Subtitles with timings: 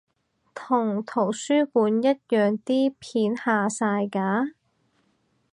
[0.55, 4.53] 同圖書館一樣啲片下晒架？